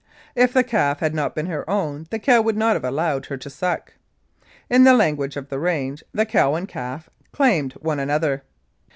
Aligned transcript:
If 0.33 0.51
the 0.53 0.63
calf 0.63 0.99
had 0.99 1.13
not 1.13 1.35
been 1.35 1.45
her 1.45 1.63
own 1.69 2.07
the 2.09 2.17
cow 2.17 2.41
would 2.41 2.57
not 2.57 2.75
have 2.75 2.83
allowed 2.83 3.27
her 3.27 3.37
to 3.37 3.49
suck. 3.51 3.93
In 4.67 4.83
the 4.83 4.95
language 4.95 5.37
of 5.37 5.49
the 5.49 5.59
range, 5.59 6.03
the 6.11 6.25
cow 6.25 6.55
and 6.55 6.67
calf 6.67 7.07
"claimed 7.31 7.73
one 7.73 7.99
another." 7.99 8.41